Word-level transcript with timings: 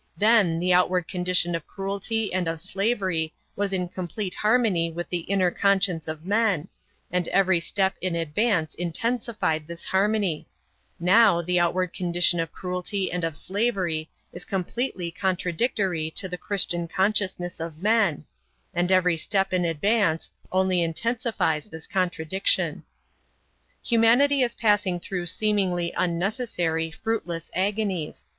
Then 0.17 0.57
the 0.59 0.73
outward 0.73 1.07
condition 1.07 1.53
of 1.53 1.67
cruelty 1.67 2.33
and 2.33 2.47
of 2.47 2.59
slavery 2.59 3.35
was 3.55 3.71
in 3.71 3.87
complete 3.87 4.33
harmony 4.33 4.89
with 4.89 5.07
the 5.09 5.19
inner 5.29 5.51
conscience 5.51 6.07
of 6.07 6.25
men, 6.25 6.69
and 7.11 7.27
every 7.27 7.59
step 7.59 7.93
in 8.01 8.15
advance 8.15 8.73
intensified 8.73 9.67
this 9.67 9.85
harmony; 9.85 10.47
now 10.99 11.43
the 11.43 11.59
outward 11.59 11.93
condition 11.93 12.39
of 12.39 12.51
cruelty 12.51 13.11
and 13.11 13.23
of 13.23 13.37
slavery 13.37 14.09
is 14.33 14.43
completely 14.43 15.11
contradictory 15.11 16.09
to 16.15 16.27
the 16.27 16.35
Christian 16.35 16.87
consciousness 16.87 17.59
of 17.59 17.83
men, 17.83 18.25
and 18.73 18.91
every 18.91 19.17
step 19.17 19.53
in 19.53 19.65
advance 19.65 20.31
only 20.51 20.81
intensifies 20.81 21.65
this 21.65 21.85
contradiction. 21.85 22.81
Humanity 23.83 24.41
is 24.41 24.55
passing 24.55 24.99
through 24.99 25.27
seemingly 25.27 25.93
unnecessary, 25.95 26.89
fruitless 26.89 27.51
agonies. 27.53 28.25